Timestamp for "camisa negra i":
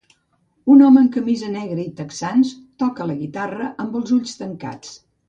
1.17-1.93